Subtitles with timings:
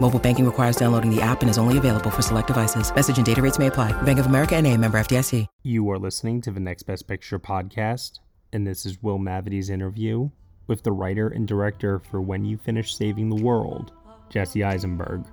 [0.00, 2.94] Mobile banking requires downloading the app and is only available for select devices.
[2.94, 3.90] Message and data rates may apply.
[4.02, 5.46] Bank of America and a member FDIC.
[5.64, 8.20] You are listening to the Next Best Picture podcast,
[8.52, 10.30] and this is Will Mavity's interview
[10.68, 13.90] with the writer and director for When You Finish Saving the World,
[14.30, 15.24] Jesse Eisenberg,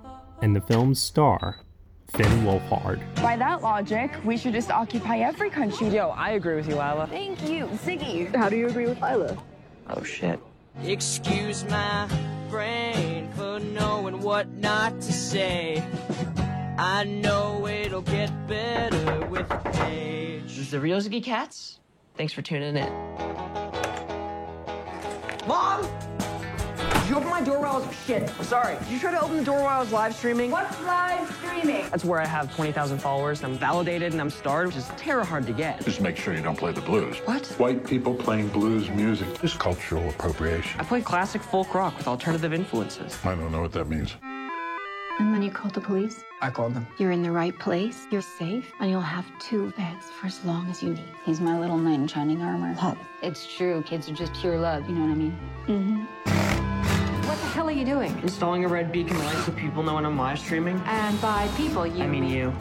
[0.42, 1.60] and the film's star,
[2.08, 3.00] Finn Wolfhard.
[3.22, 5.88] By that logic, we should just occupy every country.
[5.90, 7.06] Yo, I agree with you, Lila.
[7.08, 8.34] Thank you, Ziggy.
[8.34, 9.36] How do you agree with Lila?
[9.90, 10.40] Oh shit.
[10.84, 12.08] Excuse my
[12.48, 15.82] brain for knowing what not to say.
[16.78, 19.50] I know it'll get better with
[19.86, 20.42] age.
[20.44, 21.80] This is the Real Ziggy Katz.
[22.16, 22.92] Thanks for tuning in.
[25.46, 26.15] Mom!
[27.06, 28.28] Did you open my door while I was shit?
[28.42, 28.76] Sorry.
[28.80, 30.50] Did you try to open the door while I was live streaming?
[30.50, 31.88] What's live streaming?
[31.88, 33.44] That's where I have 20,000 followers.
[33.44, 35.84] and I'm validated and I'm starred, which is terror hard to get.
[35.84, 37.18] Just make sure you don't play the blues.
[37.18, 37.46] What?
[37.58, 40.80] White people playing blues music is cultural appropriation.
[40.80, 43.16] I play classic folk rock with alternative influences.
[43.24, 44.16] I don't know what that means.
[45.20, 46.24] And then you called the police.
[46.40, 46.88] I called them.
[46.98, 48.08] You're in the right place.
[48.10, 51.08] You're safe, and you'll have two beds for as long as you need.
[51.24, 52.74] He's my little knight in shining armor.
[52.74, 52.98] Pop.
[53.22, 53.84] It's true.
[53.86, 54.88] Kids are just pure love.
[54.88, 55.38] You know what I mean?
[55.68, 56.55] Mm-hmm.
[57.26, 58.16] What the hell are you doing?
[58.22, 60.80] Installing a red beacon light so people know when I'm live streaming.
[60.86, 62.54] And by people, you I mean you.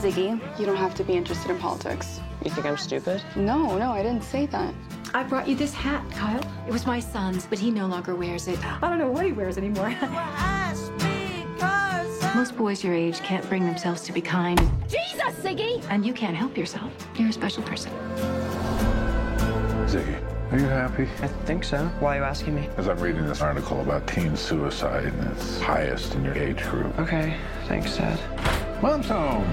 [0.00, 2.20] Ziggy, you don't have to be interested in politics.
[2.42, 3.22] You think I'm stupid?
[3.36, 4.72] No, no, I didn't say that.
[5.12, 6.40] I brought you this hat, Kyle.
[6.66, 8.58] It was my son's, but he no longer wears it.
[8.82, 9.90] I don't know what he wears anymore.
[12.34, 14.58] Most boys your age can't bring themselves to be kind.
[14.88, 15.84] Jesus, Ziggy!
[15.90, 16.90] And you can't help yourself.
[17.16, 17.92] You're a special person.
[19.88, 21.08] Ziggy, are you happy?
[21.22, 21.86] I think so.
[21.98, 22.68] Why are you asking me?
[22.76, 26.98] As I'm reading this article about teen suicide and it's highest in your age group.
[26.98, 27.38] Okay,
[27.68, 28.20] thanks, Dad.
[28.82, 29.44] Mom's home.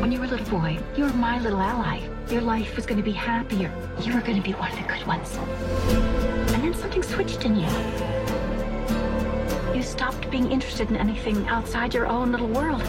[0.00, 2.00] When you were a little boy, you were my little ally.
[2.28, 3.70] Your life was going to be happier.
[4.02, 5.36] You were going to be one of the good ones.
[6.52, 7.68] And then something switched in you.
[9.72, 12.84] You stopped being interested in anything outside your own little world.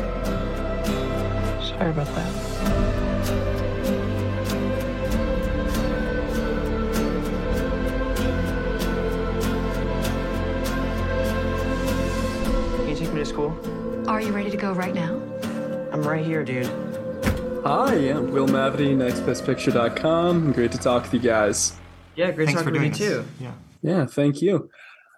[1.61, 2.56] Sorry about that.
[13.27, 13.53] School?
[14.07, 15.21] Are you ready to go right now?
[15.91, 16.65] I'm right here, dude.
[17.65, 20.53] Hi, I'm Will Mavity, nextbestpicture.com.
[20.53, 21.73] Great to talk with you guys.
[22.15, 23.27] Yeah, great Thanks talking for with you doing too.
[23.41, 23.51] Yeah.
[23.81, 24.69] Yeah, thank you.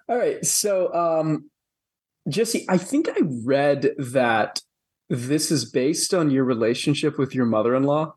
[0.08, 1.52] All right, so um,
[2.28, 4.62] Jesse, I think I read that
[5.10, 8.16] this is based on your relationship with your mother-in-law.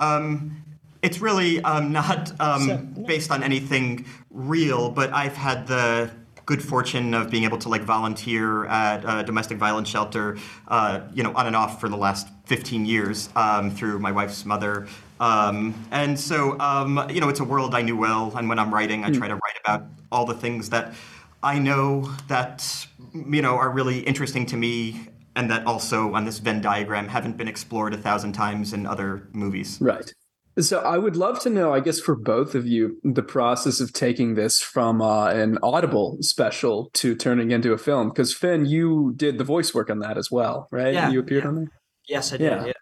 [0.00, 0.64] Um,
[1.02, 6.10] it's really um, not um, based on anything real, but I've had the
[6.50, 11.22] good fortune of being able to like volunteer at a domestic violence shelter, uh, you
[11.22, 14.88] know, on and off for the last 15 years um, through my wife's mother.
[15.20, 18.36] Um, and so, um, you know, it's a world I knew well.
[18.36, 20.92] And when I'm writing, I try to write about all the things that
[21.40, 22.66] I know that,
[23.14, 25.06] you know, are really interesting to me
[25.36, 29.28] and that also on this Venn diagram haven't been explored a thousand times in other
[29.32, 29.78] movies.
[29.80, 30.12] Right.
[30.62, 33.92] So I would love to know, I guess, for both of you, the process of
[33.92, 38.08] taking this from uh, an Audible special to turning into a film.
[38.08, 40.94] Because Finn, you did the voice work on that as well, right?
[40.94, 41.70] Yeah, you appeared on there.
[42.08, 42.44] Yes, I did.
[42.44, 42.66] Yeah.
[42.66, 42.72] Yeah.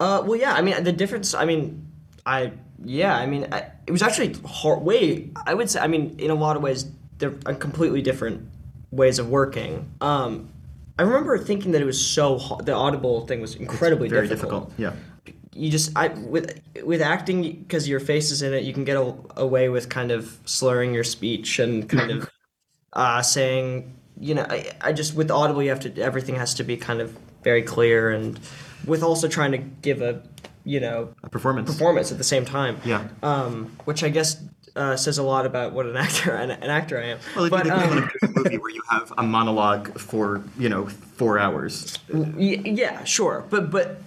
[0.00, 0.54] Uh, well, yeah.
[0.54, 1.34] I mean, the difference.
[1.34, 1.86] I mean,
[2.26, 2.52] I
[2.84, 3.16] yeah.
[3.16, 4.82] I mean, I, it was actually hard.
[4.82, 5.80] Way I would say.
[5.80, 8.48] I mean, in a lot of ways, they're uh, completely different
[8.90, 9.92] ways of working.
[10.00, 10.50] Um,
[10.98, 12.66] I remember thinking that it was so hard.
[12.66, 14.68] The Audible thing was incredibly very difficult.
[14.68, 14.96] difficult.
[15.26, 15.32] Yeah.
[15.54, 18.96] You just I with with acting because your face is in it, you can get
[18.96, 22.30] a, away with kind of slurring your speech and kind of
[22.92, 26.64] uh, saying, you know, I, I just with Audible you have to everything has to
[26.64, 28.38] be kind of very clear and
[28.86, 30.22] with also trying to give a
[30.64, 31.70] you know A performance.
[31.70, 32.80] performance at the same time.
[32.84, 33.06] Yeah.
[33.22, 34.42] Um, which I guess
[34.76, 37.18] uh, says a lot about what an actor an, an actor I am.
[37.36, 40.42] Well, it'd but be the um, of a movie where you have a monologue for,
[40.58, 41.96] you know, four hours.
[42.12, 44.00] y- yeah, sure, but but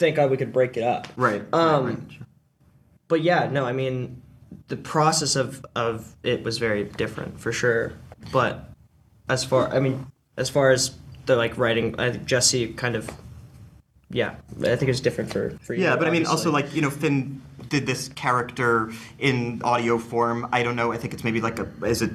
[0.00, 1.06] thank God we could break it up.
[1.14, 1.44] Right.
[1.52, 2.18] Um, right, right.
[3.06, 4.20] but yeah, no, I mean,
[4.66, 7.92] the process of of it was very different for sure.
[8.32, 8.68] But
[9.28, 13.08] as far, I mean, as far as the like writing, I think Jesse kind of,
[14.10, 15.84] yeah, I think it's different for for you.
[15.84, 20.48] Yeah, but I mean, also like you know, Finn did this character in audio form.
[20.50, 20.90] I don't know.
[20.90, 22.10] I think it's maybe like a is it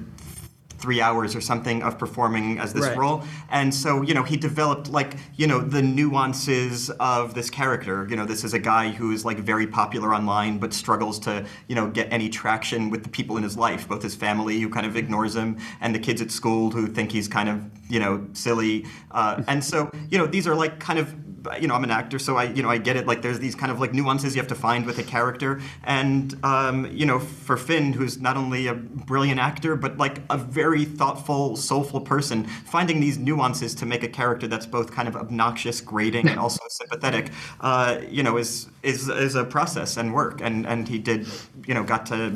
[0.77, 2.97] three hours or something of performing as this Right.
[2.97, 8.07] role, and so you know he developed like you know the nuances of this character.
[8.09, 11.45] You know, this is a guy who is like very popular online, but struggles to
[11.67, 14.69] you know get any traction with the people in his life, both his family who
[14.69, 17.99] kind of ignores him, and the kids at school who think he's kind of you
[17.99, 21.13] know silly, uh, and so you know these are like kind of
[21.61, 23.05] you know, I'm an actor, so I, you know, I get it.
[23.05, 26.33] Like, there's these kind of like nuances you have to find with a character, and
[26.43, 30.64] um, you know, for Finn, who's not only a brilliant actor but like a very
[30.73, 35.79] thoughtful, soulful person, finding these nuances to make a character that's both kind of obnoxious,
[35.81, 37.31] grating, and also sympathetic,
[37.61, 41.27] uh, you know, is is is a process and work, and and he did,
[41.67, 42.31] you know, got to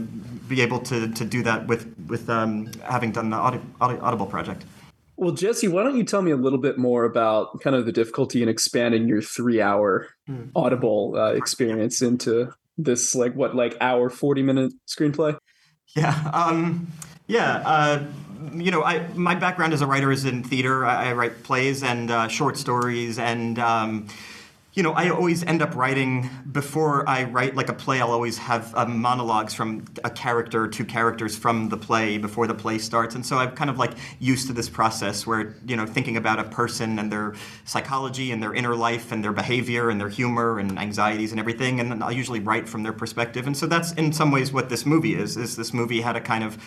[0.48, 4.28] be able to to do that with with um, having done the Audi- Audi- Audible
[4.28, 4.64] project.
[5.18, 7.92] Well, Jesse, why don't you tell me a little bit more about kind of the
[7.92, 10.44] difficulty in expanding your three-hour Hmm.
[10.56, 15.38] Audible uh, experience into this like what like hour forty minute screenplay?
[15.96, 16.88] Yeah, um,
[17.30, 17.62] yeah.
[17.64, 18.04] Uh,
[18.54, 20.86] you know, I my background as a writer is in theater.
[20.86, 24.08] I, I write plays and uh, short stories, and um,
[24.74, 28.02] you know, I always end up writing before I write like a play.
[28.02, 32.56] I'll always have uh, monologues from a character, two characters from the play before the
[32.56, 35.86] play starts, and so I'm kind of like used to this process where you know,
[35.86, 37.36] thinking about a person and their
[37.66, 41.80] psychology and their inner life and their behavior and their humor and anxieties and everything,
[41.80, 44.84] and I'll usually write from their perspective, and so that's in some ways what this
[44.84, 45.38] movie is.
[45.38, 46.58] Is this movie had a kind of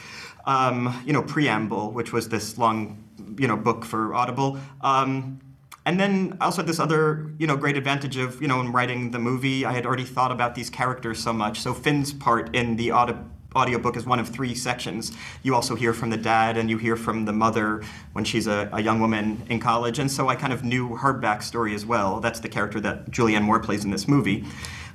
[0.46, 3.02] um, you know preamble, which was this long
[3.38, 4.58] you know book for Audible.
[4.80, 5.40] Um,
[5.84, 8.70] and then I also had this other, you know, great advantage of, you know, in
[8.70, 11.60] writing the movie, I had already thought about these characters so much.
[11.60, 13.18] So Finn's part in the audio
[13.54, 15.12] audiobook is one of three sections.
[15.42, 18.70] You also hear from the dad and you hear from the mother when she's a,
[18.72, 19.98] a young woman in college.
[19.98, 22.20] And so I kind of knew her backstory as well.
[22.20, 24.44] That's the character that Julianne Moore plays in this movie.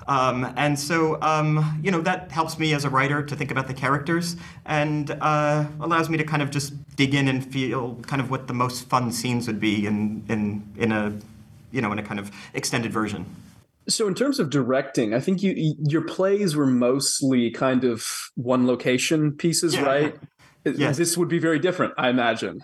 [0.07, 3.67] Um, and so, um, you know, that helps me as a writer to think about
[3.67, 8.21] the characters and uh, allows me to kind of just dig in and feel kind
[8.21, 11.13] of what the most fun scenes would be in, in, in a,
[11.71, 13.25] you know, in a kind of extended version.
[13.89, 18.67] So, in terms of directing, I think you your plays were mostly kind of one
[18.67, 19.81] location pieces, Yeah.
[19.83, 20.15] right?
[20.65, 20.97] Yes.
[20.97, 22.61] This would be very different, I imagine.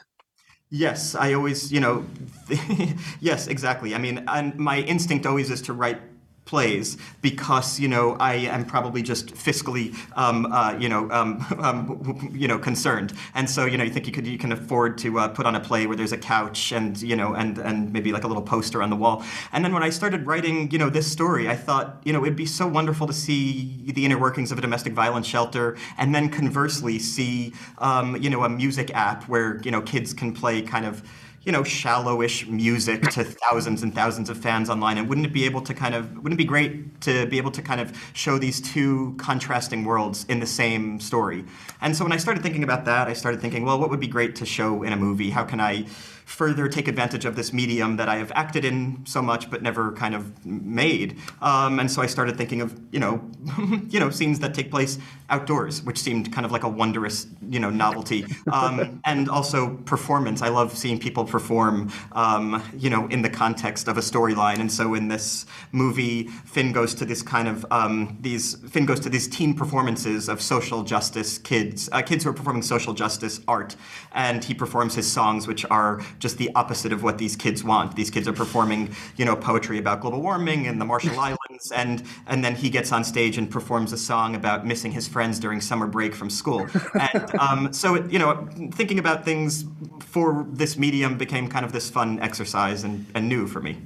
[0.70, 2.06] Yes, I always, you know,
[3.22, 3.96] yes, exactly.
[3.96, 6.02] I mean, and my instinct always is to write
[6.46, 12.30] plays because you know I am probably just fiscally um, uh, you know um, um,
[12.34, 13.14] you know concerned.
[13.36, 15.56] And so you know you think you could you can afford to uh, put on
[15.56, 18.44] a play where there's a couch and you know and and maybe like a little
[18.44, 19.24] poster on the wall.
[19.52, 22.36] And then when I started writing you know this story I thought you know it'd
[22.36, 26.30] be so wonderful to see the inner workings of a domestic violence shelter and then
[26.30, 30.86] conversely see um, you know a music app where you know kids can play kind
[30.86, 31.04] of
[31.44, 34.98] you know, shallowish music to thousands and thousands of fans online.
[34.98, 37.52] And wouldn't it be able to kind of, wouldn't it be great to be able
[37.52, 41.44] to kind of show these two contrasting worlds in the same story?
[41.82, 44.08] And so when I started thinking about that, I started thinking, well, what would be
[44.08, 45.32] great to show in a movie?
[45.32, 45.86] How can I
[46.26, 49.92] further take advantage of this medium that I have acted in so much but never
[49.94, 51.18] kind of made?
[51.42, 53.22] Um, and so I started thinking of, you know,
[53.90, 54.98] you know, scenes that take place
[55.30, 58.26] outdoors, which seemed kind of like a wondrous, you know, novelty.
[58.52, 60.42] Um, and also performance.
[60.42, 64.60] I love seeing people perform, um, you know, in the context of a storyline.
[64.60, 69.00] And so in this movie, Finn goes to this kind of um, these Finn goes
[69.02, 73.42] to these teen performances of social justice kids, uh, kids who are performing social justice
[73.48, 73.76] art,
[74.12, 77.96] and he performs his songs, which are just the opposite of what these kids want.
[77.96, 82.02] These kids are performing, you know, poetry about global warming and the Marshall Islands, and
[82.26, 85.62] and then he gets on stage and performs a song about missing his friends during
[85.62, 86.66] summer break from school.
[87.00, 89.66] And um, so, it, you know, thinking about things
[90.00, 93.78] for this medium became kind of this fun exercise and, and new for me.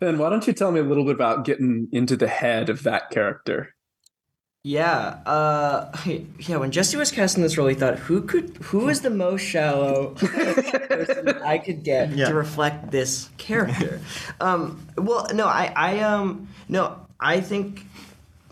[0.00, 2.84] Ben, why don't you tell me a little bit about getting into the head of
[2.84, 3.74] that character?
[4.64, 5.92] Yeah, uh,
[6.38, 6.56] yeah.
[6.56, 8.56] When Jesse was casting this role, he thought, "Who could?
[8.64, 12.28] Who is the most shallow person I could get Yeah.
[12.28, 14.00] to reflect this character?"
[14.40, 17.86] um, well, no, I, I, um, no, I think,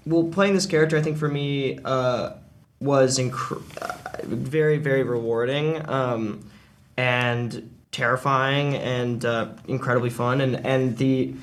[0.07, 2.35] well, playing this character, I think for me, uh,
[2.81, 3.95] was inc- uh,
[4.25, 6.49] very, very rewarding, um,
[6.97, 11.35] and terrifying, and uh, incredibly fun, and and the,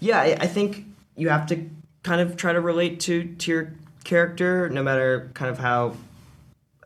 [0.00, 0.84] yeah, I, I think
[1.16, 1.64] you have to
[2.02, 3.72] kind of try to relate to to your
[4.06, 5.94] character no matter kind of how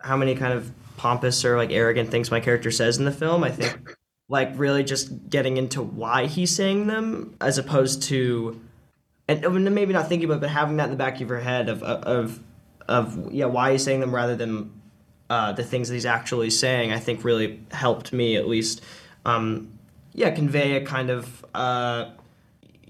[0.00, 3.45] how many kind of pompous or like arrogant things my character says in the film
[3.45, 3.97] i think
[4.29, 8.61] like really just getting into why he's saying them as opposed to
[9.29, 11.69] and maybe not thinking about, it, but having that in the back of your head
[11.69, 12.41] of of
[12.89, 14.73] of yeah, why he's saying them rather than
[15.29, 18.83] uh, the things that he's actually saying, I think really helped me at least.
[19.25, 19.79] Um,
[20.12, 21.45] yeah, convey a kind of.
[21.55, 22.11] Uh,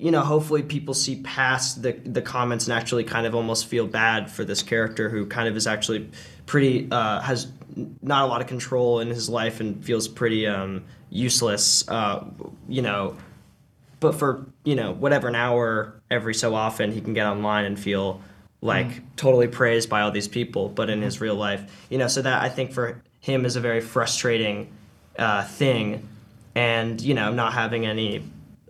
[0.01, 3.87] you know, hopefully people see past the the comments and actually kind of almost feel
[3.87, 6.09] bad for this character who kind of is actually
[6.47, 7.53] pretty uh, has
[8.01, 11.87] not a lot of control in his life and feels pretty um, useless.
[11.87, 12.25] Uh,
[12.67, 13.15] you know,
[14.01, 17.79] but for you know whatever an hour every so often he can get online and
[17.79, 18.23] feel
[18.63, 19.03] like mm.
[19.17, 20.71] totally praised by all these people.
[20.71, 23.61] But in his real life, you know, so that I think for him is a
[23.61, 24.73] very frustrating
[25.19, 26.09] uh, thing,
[26.55, 28.25] and you know, not having any.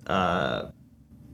[0.09, 0.71] Uh,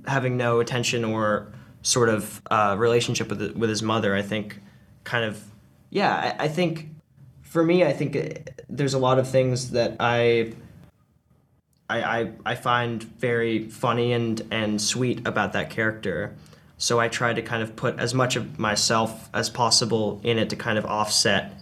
[0.07, 4.61] having no attention or sort of uh, relationship with with his mother, I think,
[5.05, 5.43] kind of,
[5.91, 6.89] yeah, I, I think,
[7.43, 10.53] for me, I think it, there's a lot of things that I,
[11.89, 16.35] I, I, I find very funny and and sweet about that character.
[16.79, 20.51] So I try to kind of put as much of myself as possible in it
[20.51, 21.55] to kind of offset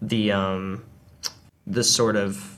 [0.00, 0.84] the um,
[1.66, 2.53] the sort of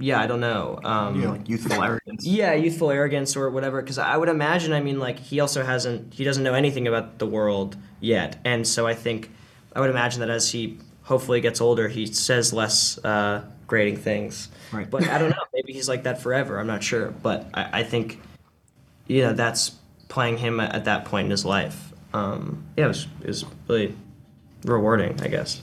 [0.00, 0.78] yeah, I don't know.
[0.84, 2.26] Um, yeah, like youthful arrogance.
[2.26, 3.80] Yeah, youthful arrogance or whatever.
[3.80, 7.18] Because I would imagine, I mean, like he also hasn't, he doesn't know anything about
[7.18, 9.30] the world yet, and so I think,
[9.74, 14.48] I would imagine that as he hopefully gets older, he says less uh, grating things.
[14.72, 14.88] Right.
[14.88, 15.44] But I don't know.
[15.54, 16.58] Maybe he's like that forever.
[16.58, 17.10] I'm not sure.
[17.10, 18.20] But I, I think,
[19.06, 19.70] you know, that's
[20.08, 21.92] playing him at, at that point in his life.
[22.12, 23.96] Um, yeah, it was, it was really
[24.64, 25.62] rewarding, I guess.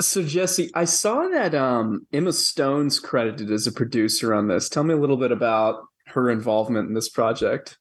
[0.00, 4.68] So Jesse, I saw that um, Emma Stone's credited as a producer on this.
[4.68, 7.78] Tell me a little bit about her involvement in this project.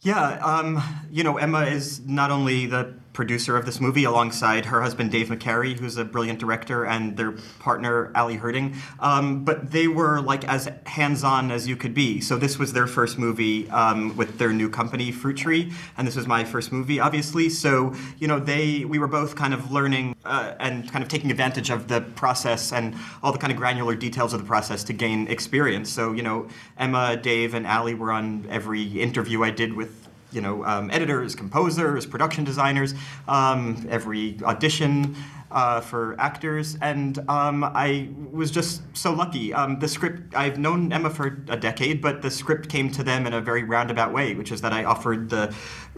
[0.00, 4.82] Yeah, um, you know, Emma is not only the producer of this movie alongside her
[4.82, 8.76] husband Dave McCary, who's a brilliant director, and their partner Ali Herting.
[9.00, 12.20] Um, but they were like as hands-on as you could be.
[12.20, 16.14] So this was their first movie um, with their new company, Fruit Tree, and this
[16.14, 17.48] was my first movie, obviously.
[17.48, 21.30] So you know, they we were both kind of learning uh, and kind of taking
[21.30, 24.92] advantage of the process and all the kind of granular details of the process to
[24.92, 25.90] gain experience.
[25.90, 30.05] So you know, Emma, Dave, and Ali were on every interview I did with
[30.36, 32.94] you know, um, editors, composers, production designers,
[33.26, 35.16] um, every audition
[35.50, 39.54] uh, for actors, and um, I was just so lucky.
[39.54, 43.26] Um, the script I've known Emma for a decade, but the script came to them
[43.26, 45.54] in a very roundabout way, which is that I offered the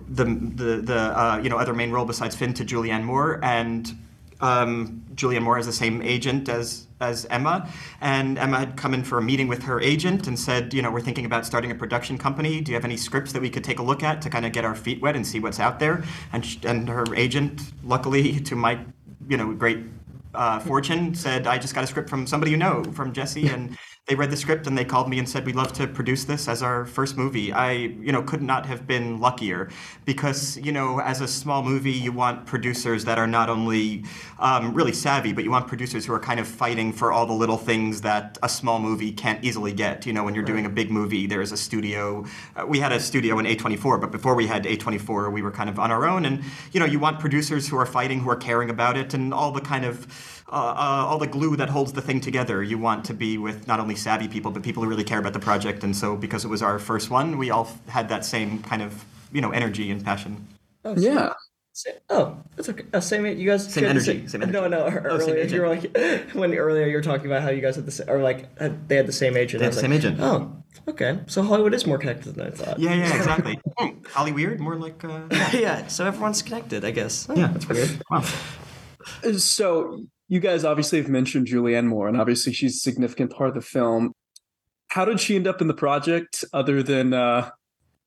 [0.09, 3.97] the the, the uh, you know other main role besides Finn to Julianne Moore, and
[4.41, 7.69] um, Julianne Moore has the same agent as as Emma,
[8.01, 10.91] and Emma had come in for a meeting with her agent and said, you know,
[10.91, 12.61] we're thinking about starting a production company.
[12.61, 14.53] Do you have any scripts that we could take a look at to kind of
[14.53, 16.03] get our feet wet and see what's out there?
[16.33, 18.79] And she, and her agent, luckily to my,
[19.29, 19.79] you know, great
[20.39, 23.77] uh, fortune, said, I just got a script from somebody you know, from Jesse, and
[24.09, 26.49] they read the script and they called me and said we'd love to produce this
[26.49, 27.53] as our first movie.
[27.53, 29.69] I, you know, could not have been luckier
[30.07, 34.05] because, you know, as a small movie, you want producers that are not only
[34.39, 37.35] um, really savvy, but you want producers who are kind of fighting for all the
[37.35, 40.07] little things that a small movie can't easily get.
[40.07, 40.53] You know, when you're right.
[40.53, 42.25] doing a big movie, there's a studio.
[42.57, 45.69] Uh, we had a studio in A24, but before we had A24, we were kind
[45.69, 46.25] of on our own.
[46.25, 46.43] And,
[46.73, 49.53] you know, you want producers who are fighting, who are caring about it, and all
[49.53, 50.07] the kind of
[50.49, 52.63] uh, uh, all the glue that holds the thing together.
[52.63, 55.33] You want to be with not only savvy people, but people who really care about
[55.33, 55.85] the project.
[55.85, 59.05] And so, because it was our first one, we all had that same kind of
[59.33, 60.47] you know energy and passion.
[60.85, 61.35] Oh, yeah.
[62.11, 62.85] oh, that's okay.
[62.93, 63.27] Uh, same.
[63.27, 64.05] You guys same energy.
[64.05, 64.59] Same, same, energy.
[64.59, 64.87] No, no.
[64.89, 65.97] Earlier, you were like
[66.33, 68.55] when earlier you were talking about how you guys had the same, or like
[68.89, 69.61] they had the same agent.
[69.61, 70.19] They had the same like, agent.
[70.21, 71.21] Oh, okay.
[71.27, 72.79] So Hollywood is more connected than I thought.
[72.79, 73.61] Yeah, yeah, exactly.
[74.13, 75.03] Holly weird, more like.
[75.05, 75.23] Uh...
[75.53, 75.87] yeah.
[75.89, 77.29] So everyone's connected, I guess.
[77.29, 78.03] Oh, yeah, that's weird.
[78.11, 78.25] Wow.
[79.39, 83.55] So you guys obviously have mentioned Julianne Moore, and obviously she's a significant part of
[83.55, 84.13] the film.
[84.89, 87.51] How did she end up in the project other than uh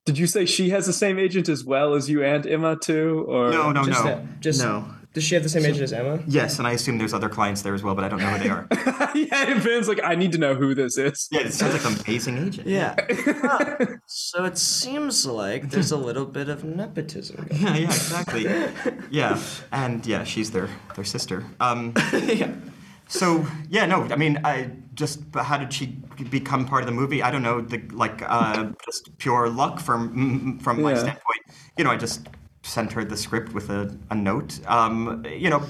[0.06, 3.26] did you say she has the same agent as well as you and Emma too?
[3.28, 4.86] Or no, no, just no, that, just no.
[5.14, 6.24] Does she have the same agent as Emma?
[6.26, 8.40] Yes, and I assume there's other clients there as well, but I don't know who
[8.40, 8.66] they are.
[9.14, 11.28] yeah, and Ben's like, I need to know who this is.
[11.32, 12.66] Yeah, it sounds like an amazing agent.
[12.66, 12.96] Yeah.
[14.06, 17.48] so it seems like there's a little bit of nepotism.
[17.52, 18.44] Yeah, yeah, exactly.
[19.10, 19.38] yeah,
[19.74, 21.44] and yeah, she's their their sister.
[21.60, 22.54] Um, yeah.
[23.10, 25.88] So yeah, no, I mean, I just how did she
[26.30, 27.22] become part of the movie?
[27.22, 31.00] I don't know, the like uh, just pure luck from from my Yeah.
[31.00, 31.42] standpoint.
[31.78, 32.28] you know, I just
[32.64, 34.60] sent her the script with a, a note.
[34.68, 35.64] Um, you know,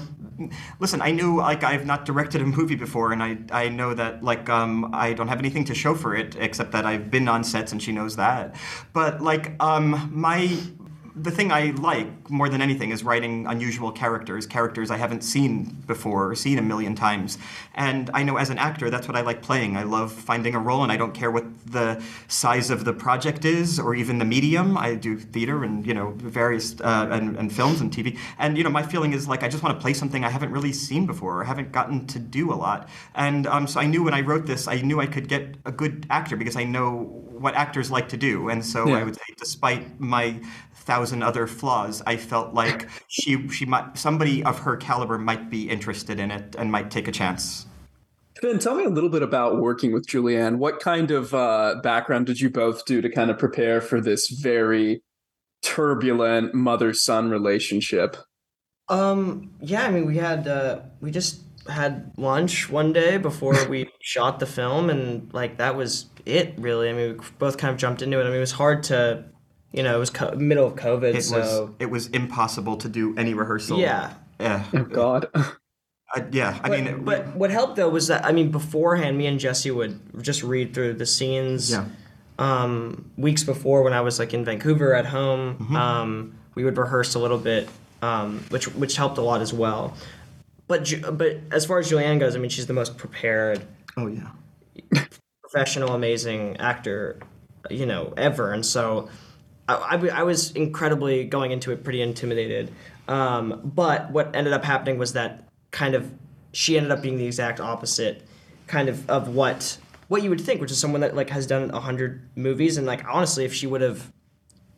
[0.78, 4.22] listen, I knew like I've not directed a movie before, and I I know that
[4.22, 7.44] like um, I don't have anything to show for it except that I've been on
[7.44, 8.56] sets, and she knows that.
[8.92, 10.56] But like um, my
[11.14, 15.82] the thing I like more than anything is writing unusual characters, characters I haven't seen
[15.86, 17.38] before or seen a million times.
[17.74, 19.76] And I know as an actor, that's what I like playing.
[19.76, 23.44] I love finding a role, and I don't care what the size of the project
[23.44, 24.78] is or even the medium.
[24.78, 28.18] I do theater and you know various uh, and, and films and TV.
[28.38, 30.50] And you know my feeling is like I just want to play something I haven't
[30.50, 32.88] really seen before or haven't gotten to do a lot.
[33.14, 35.72] And um, so I knew when I wrote this, I knew I could get a
[35.72, 38.48] good actor because I know what actors like to do.
[38.48, 38.94] And so Yeah.
[38.94, 40.40] I would say, despite my
[40.82, 45.68] thousand other flaws, I felt like she she might somebody of her caliber might be
[45.68, 47.66] interested in it and might take a chance.
[48.40, 50.56] Finn, tell me a little bit about working with Julianne.
[50.56, 54.28] What kind of uh, background did you both do to kind of prepare for this
[54.28, 55.02] very
[55.62, 58.16] turbulent mother-son relationship?
[58.88, 63.88] Um, yeah, I mean, we had uh, we just had lunch one day before we
[64.02, 66.90] shot the film, and like that was it, really.
[66.90, 68.22] I mean, we both kind of jumped into it.
[68.22, 69.24] I mean, it was hard to,
[69.72, 72.88] you know, it was co- middle of COVID, It so was it was impossible to
[72.88, 73.78] do any rehearsal.
[73.78, 74.14] Yeah.
[74.40, 74.64] Yeah.
[74.74, 75.28] Oh God.
[75.34, 76.58] Uh, yeah.
[76.62, 79.40] I but, mean, it- but what helped though was that I mean, beforehand, me and
[79.40, 81.70] Jesse would just read through the scenes.
[81.70, 81.86] Yeah.
[82.38, 85.76] Um, weeks before, when I was like in Vancouver at home, Mm-hmm.
[85.76, 87.68] um, we would rehearse a little bit,
[88.02, 89.94] um, which which helped a lot as well.
[90.66, 93.62] But but as far as Julianne goes, I mean, she's the most prepared.
[93.96, 94.28] Oh yeah.
[95.42, 97.20] Professional, amazing actor,
[97.70, 99.08] you know, ever, and so.
[99.76, 102.72] I, I, I was incredibly going into it pretty intimidated.
[103.08, 106.10] Um, but what ended up happening was that kind of
[106.52, 108.22] she ended up being the exact opposite
[108.66, 111.70] kind of of what what you would think, which is someone that like has done
[111.70, 114.12] a hundred movies and like honestly, if she would have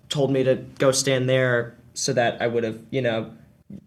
[0.09, 3.33] told me to go stand there so that I would have, you know,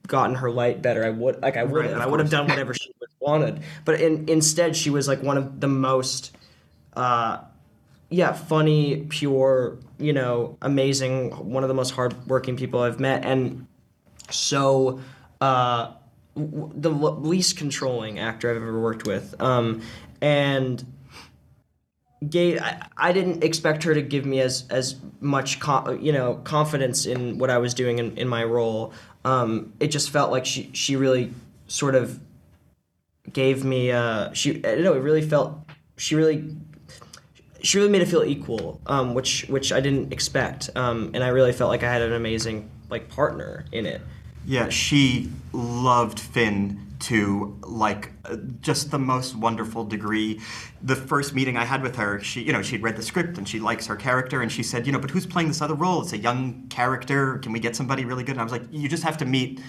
[0.08, 2.02] gotten her light better, I would like I would Right, have.
[2.02, 3.62] I would have done whatever she wanted.
[3.86, 6.36] But in, instead she was like one of the most
[6.94, 7.40] uh
[8.10, 13.68] yeah, funny, pure, you know, amazing, one of the most hardworking people I've met, and
[14.30, 15.00] so
[15.42, 15.94] uh,
[16.36, 19.40] w- the l- least controlling actor I've ever worked with.
[19.42, 19.82] Um,
[20.22, 20.86] and
[22.30, 25.60] gave I, I didn't expect her to give me as as much
[26.00, 28.94] you know confidence in what I was doing in, in my role.
[29.26, 31.34] Um, it just felt like she she really
[31.68, 32.20] sort of
[33.32, 35.60] gave me uh, she I don't know it really felt
[35.98, 36.56] she really
[37.62, 41.30] she really made it feel equal, um, which which I didn't expect, um, and I
[41.30, 44.02] really felt like I had an amazing like partner in it.
[44.46, 48.12] Yeah, she loved Finn to like
[48.62, 50.40] just the most wonderful degree.
[50.82, 53.48] The first meeting I had with her, she, you know, she'd read the script and
[53.48, 56.02] she likes her character, and she said, you know, but who's playing this other role?
[56.02, 57.38] It's a young character.
[57.40, 58.32] Can we get somebody really good?
[58.32, 59.62] And I was like, you just have to meet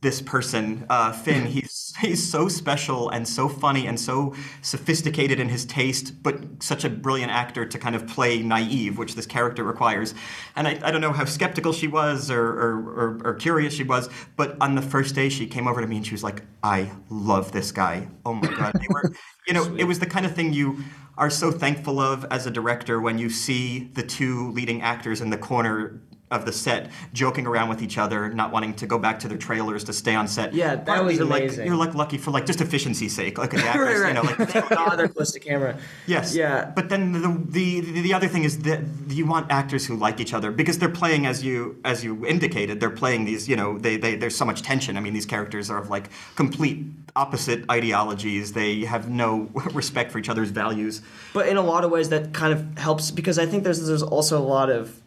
[0.00, 1.46] this person, uh, Finn.
[1.50, 6.84] He's he's so special and so funny and so sophisticated in his taste, but such
[6.84, 10.14] a brilliant actor to kind of play naive, which this character requires.
[10.56, 13.82] And I, I don't know how skeptical she was or, or, or, or curious she
[13.82, 16.42] was, but on the first day she came over to me and she was like,
[16.62, 18.08] "I love this guy.
[18.24, 19.12] Oh my god!" They were,
[19.46, 20.82] you know, it was the kind of thing you
[21.18, 25.30] are so thankful of as a director when you see the two leading actors in
[25.30, 29.18] the corner of the set joking around with each other, not wanting to go back
[29.20, 30.54] to their trailers to stay on set.
[30.54, 31.66] Yeah, that Partly was you're like amazing.
[31.66, 34.08] you're like lucky for like just efficiency's sake, like the actors, right, right.
[34.08, 35.78] you know, like they're close to camera.
[36.06, 36.34] Yes.
[36.34, 36.70] Yeah.
[36.74, 40.20] But then the, the the the other thing is that you want actors who like
[40.20, 42.80] each other because they're playing as you as you indicated.
[42.80, 43.48] They're playing these.
[43.48, 44.96] You know, they, they there's so much tension.
[44.96, 48.52] I mean, these characters are of like complete opposite ideologies.
[48.52, 51.02] They have no respect for each other's values.
[51.34, 54.02] But in a lot of ways, that kind of helps because I think there's there's
[54.02, 55.00] also a lot of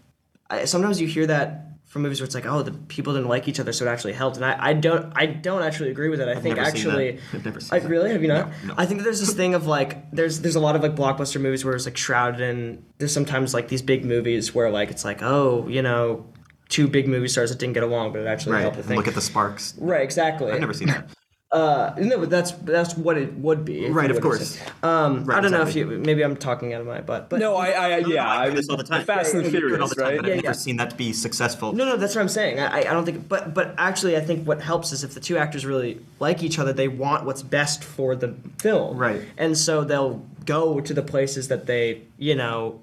[0.49, 3.47] I, sometimes you hear that from movies where it's like, oh, the people didn't like
[3.47, 4.36] each other, so it actually helped.
[4.38, 6.27] And I, I don't I don't actually agree with it.
[6.27, 7.19] I think never seen actually.
[7.34, 7.88] I've never seen I, that.
[7.89, 8.49] really have you not?
[8.63, 8.73] No, no.
[8.77, 11.39] I think that there's this thing of like there's there's a lot of like blockbuster
[11.39, 15.06] movies where it's like shrouded in there's sometimes like these big movies where like it's
[15.06, 16.25] like oh you know
[16.69, 18.62] two big movie stars that didn't get along, but it actually Right.
[18.62, 18.97] helped the thing.
[18.97, 19.75] look at the sparks.
[19.77, 20.51] Right, exactly.
[20.51, 21.10] I've never seen that.
[21.53, 23.87] Uh, no, but that's that's what it would be.
[23.87, 24.59] Right, of course.
[24.81, 27.39] Um, Right, I don't know if you maybe I'm talking out of my butt, but
[27.39, 29.05] No, I, I, yeah, I I do this all the time.
[29.05, 30.17] Fast and I do it all Furious, the time, right?
[30.21, 30.51] But Yeah, I've never yeah.
[30.53, 31.71] seen that be successful.
[31.71, 32.59] No, no, that's what I'm saying.
[32.59, 35.19] I, I I don't think, but but actually, I think what helps is if the
[35.19, 39.21] two actors really like each other, they want what's best for the film, Right.
[39.37, 42.81] And so they'll go to the places that they, you know.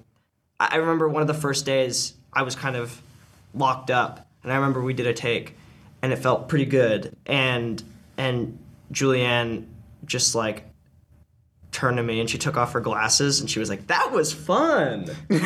[0.61, 3.01] I I remember one of the first days I was kind of
[3.53, 5.57] locked up, and I remember we did a take,
[6.01, 7.83] and it felt pretty good, and
[8.17, 8.57] and
[8.91, 9.67] Julianne
[10.05, 10.70] just like
[11.71, 14.33] turned to me and she took off her glasses and she was like, "That was
[14.33, 15.41] fun." and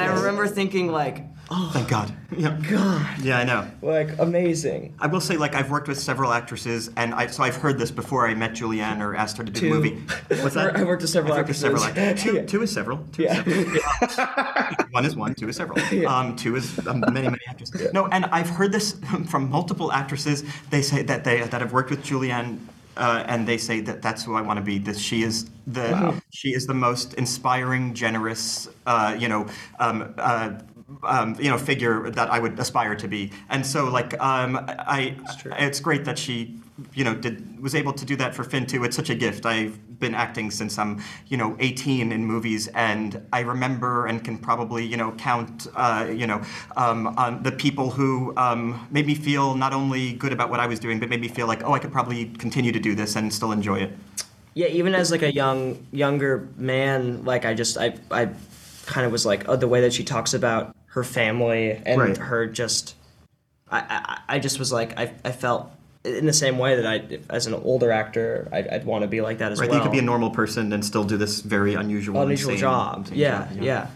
[0.00, 2.12] I remember thinking like, "Oh, Thank God.
[2.36, 2.58] Yeah.
[2.70, 3.70] God, Yeah, I know.
[3.82, 7.56] like amazing." I will say, like, I've worked with several actresses, and I, so I've
[7.56, 9.68] heard this before I met Julianne or asked her to do Two.
[9.68, 10.02] the movie.
[10.42, 10.76] What's that?
[10.78, 12.08] I worked with several I've worked with several actresses.
[12.08, 12.30] actresses.
[12.32, 12.46] Two, Yeah.
[12.46, 12.98] two is several.
[13.12, 13.42] Two Yeah.
[13.46, 14.76] is several.
[14.92, 15.78] one is one, two is several.
[16.06, 17.92] Um, two is um, many, many actresses.
[17.92, 18.96] No, and I've heard this
[19.28, 20.42] from multiple actresses.
[20.70, 22.60] They say that they that have worked with Julianne.
[23.00, 24.78] Uh, and they say that that's who I want to be.
[24.78, 29.46] That she is the she is the most inspiring, generous, uh, you know,
[29.78, 30.52] um, uh,
[31.04, 33.32] um, you know, figure that I would aspire to be.
[33.48, 35.16] And so, like, um, I,
[35.58, 36.58] it's great that she,
[36.94, 38.84] you know, did was able to do that for Finn too.
[38.84, 39.44] It's such a gift.
[39.46, 44.38] I've been acting since I'm, you know, 18 in movies, and I remember and can
[44.38, 46.42] probably, you know, count, uh, you know,
[46.76, 50.66] um, on the people who um, made me feel not only good about what I
[50.66, 53.14] was doing, but made me feel like, oh, I could probably continue to do this
[53.14, 53.92] and still enjoy it.
[54.54, 58.30] Yeah, even as like a young younger man, like I just I I
[58.90, 62.16] kind of was like oh, the way that she talks about her family and Right.
[62.18, 62.94] her just
[63.70, 63.78] I,
[64.28, 65.70] I I just was like I I felt
[66.04, 69.20] in the same way that I as an older actor I'd, I'd want to be
[69.20, 69.68] like that as Right?
[69.70, 69.78] well.
[69.78, 72.98] You could be a normal person and still do this very unusual, unusual insane job.
[73.00, 73.86] insane Yeah, job, yeah.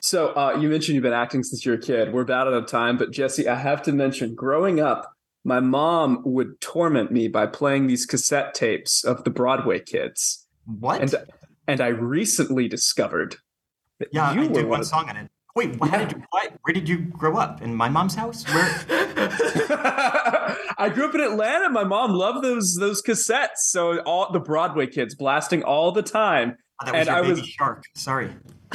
[0.00, 2.12] So uh, you mentioned you've been acting since you were a kid.
[2.12, 5.12] We're about out of time, but Jesse, I have to mention, growing up,
[5.44, 10.46] my mom would torment me by playing these cassette tapes of the Broadway kids.
[10.66, 11.00] What?
[11.00, 11.14] And
[11.66, 13.38] and I recently discovered that
[14.12, 15.30] Yeah, you I did one song on it.
[15.56, 17.62] Wait, how did you, what, where did you grow up?
[17.62, 18.44] In my mom's house?
[18.46, 18.84] Where?
[20.78, 21.68] I grew up in Atlanta.
[21.68, 23.56] My mom loved those those cassettes.
[23.56, 26.56] So all the Broadway kids blasting all the time.
[26.80, 27.84] Oh, that was and your I baby was shark.
[27.96, 28.30] Sorry.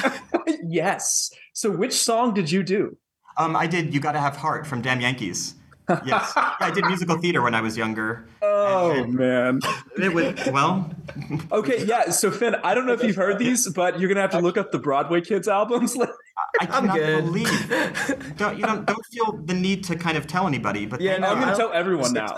[0.64, 1.32] yes.
[1.54, 2.98] So which song did you do?
[3.38, 3.94] Um, I did.
[3.94, 5.56] You gotta have heart from Damn Yankees.
[6.06, 8.26] Yes, I did musical theater when I was younger.
[8.42, 9.60] Oh man.
[9.98, 10.90] It was, well,
[11.52, 12.10] Okay, yeah.
[12.10, 14.58] So Finn, I don't know if you've heard these, but you're gonna have to look
[14.58, 15.98] up the Broadway kids albums.
[16.62, 17.48] I cannot believe.
[18.38, 21.28] Don't you don't don't feel the need to kind of tell anybody, but Yeah, no,
[21.30, 22.34] I'm gonna tell everyone now.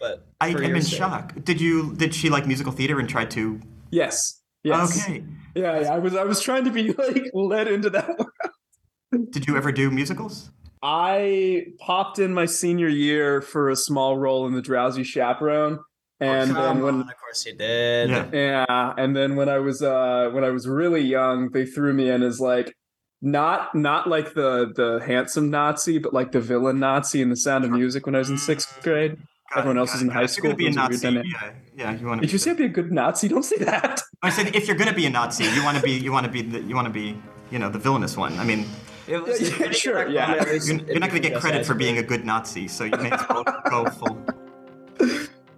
[0.00, 0.98] but I am in sake.
[0.98, 1.34] shock.
[1.44, 1.94] Did you?
[1.96, 3.60] Did she like musical theater and try to?
[3.90, 4.40] Yes.
[4.62, 5.06] Yes.
[5.06, 5.24] Okay.
[5.54, 9.26] Yeah, yeah, I was I was trying to be like led into that one.
[9.30, 10.50] Did you ever do musicals?
[10.86, 15.78] I popped in my senior year for a small role in the Drowsy Chaperone,
[16.20, 18.10] and then Come when on, of course you did.
[18.10, 18.28] Yeah.
[18.32, 22.10] yeah, and then when I was uh when I was really young, they threw me
[22.10, 22.76] in as like
[23.22, 27.64] not not like the the handsome Nazi, but like the villain Nazi in The Sound
[27.64, 29.16] of Music when I was in sixth grade.
[29.16, 30.24] Got it, Everyone else got was it, in got high it.
[30.24, 30.44] If school.
[30.50, 31.30] You're gonna be a It was weird Nazi.
[31.76, 31.98] Yeah, yeah.
[31.98, 32.26] You want to.
[32.26, 33.28] Did you say I'd be a good Nazi?
[33.28, 34.02] Don't say that.
[34.22, 36.30] I said if you're gonna be a Nazi, you want to be you want to
[36.32, 37.16] be the, you want to be
[37.50, 38.38] you know the villainous one.
[38.38, 38.66] I mean, It
[39.08, 40.26] was- Yeah, if sure, get yeah.
[40.26, 42.84] comment, at least you're, you're not gonna get credit for being a good Nazi, so
[42.84, 44.18] you may as well go full.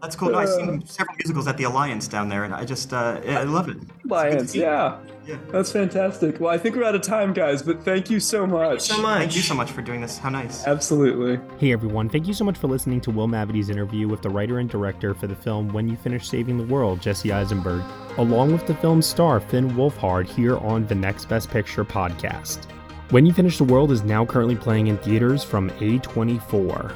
[0.03, 0.31] That's cool.
[0.31, 3.41] No, I've seen several musicals at the Alliance down there, and I just uh, yeah,
[3.41, 3.77] I love it.
[3.79, 4.61] It's good to Lions, see.
[4.61, 4.99] yeah.
[5.27, 5.39] Yeah.
[5.51, 6.39] That's fantastic.
[6.39, 8.83] Well, I think we're out of time, guys, but thank you so much.
[8.83, 9.19] so much.
[9.19, 10.19] Thank you so much for doing this.
[10.19, 10.65] How nice.
[10.69, 11.41] Absolutely.
[11.59, 14.61] Hey everyone, thank you so much for listening to Will Mavity's interview with the writer
[14.61, 17.83] and director for the film When You Finish Saving the World, Jesse Eisenberg,
[18.19, 22.61] along with the film's star Finn Wolfhard here on the Next Best Picture podcast.
[23.11, 26.93] When You Finish the World is now currently playing in theaters from A24.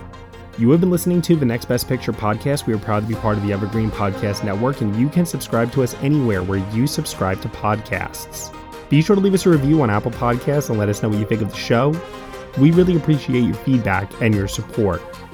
[0.59, 2.67] You have been listening to the Next Best Picture podcast.
[2.67, 5.71] We are proud to be part of the Evergreen Podcast Network, and you can subscribe
[5.71, 8.53] to us anywhere where you subscribe to podcasts.
[8.89, 11.19] Be sure to leave us a review on Apple Podcasts and let us know what
[11.19, 11.95] you think of the show.
[12.59, 15.01] We really appreciate your feedback and your support,